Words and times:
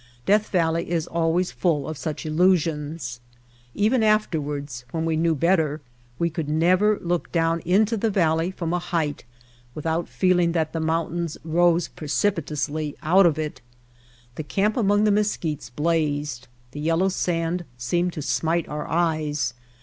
Death 0.25 0.49
Valley 0.49 0.89
is 0.89 1.05
always 1.05 1.51
full 1.51 1.87
of 1.87 1.95
such 1.95 2.25
illusions. 2.25 3.19
Even 3.75 4.01
afterwards, 4.01 4.83
when 4.89 5.05
we 5.05 5.15
knew 5.15 5.35
better, 5.35 5.79
we 6.17 6.27
could 6.27 6.49
never 6.49 6.97
look 7.03 7.31
down 7.31 7.59
into 7.65 7.95
the 7.95 8.09
valley 8.09 8.49
from 8.49 8.73
a 8.73 8.79
height 8.79 9.25
without 9.75 10.09
feeling 10.09 10.53
that 10.53 10.73
the 10.73 10.79
mountains 10.79 11.37
rose 11.43 11.87
precipitously 11.87 12.95
out 13.03 13.27
of 13.27 13.37
it. 13.37 13.61
That 14.33 14.47
camp 14.47 14.75
among 14.75 15.03
the 15.03 15.11
mesquites 15.11 15.69
blazed. 15.69 16.47
The 16.71 16.79
yellow 16.79 17.09
sand 17.09 17.63
seemed 17.77 18.13
to 18.13 18.23
smite 18.23 18.67
our 18.67 18.87
eyes. 18.87 19.53